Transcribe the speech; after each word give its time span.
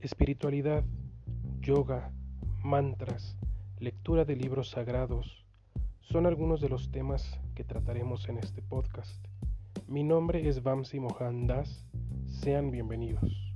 Espiritualidad, 0.00 0.82
yoga, 1.60 2.10
mantras, 2.64 3.36
lectura 3.78 4.24
de 4.24 4.34
libros 4.34 4.70
sagrados, 4.70 5.44
son 6.00 6.24
algunos 6.24 6.62
de 6.62 6.70
los 6.70 6.90
temas 6.90 7.38
que 7.54 7.64
trataremos 7.64 8.26
en 8.30 8.38
este 8.38 8.62
podcast. 8.62 9.22
Mi 9.88 10.02
nombre 10.02 10.48
es 10.48 10.62
Vamsi 10.62 11.00
Mohan 11.00 11.46
Das, 11.46 11.84
sean 12.24 12.70
bienvenidos. 12.70 13.49